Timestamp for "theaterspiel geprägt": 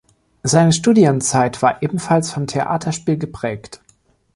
2.47-3.81